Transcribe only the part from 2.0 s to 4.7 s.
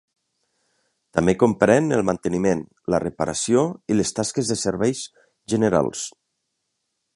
manteniment, la reparació i les tasques de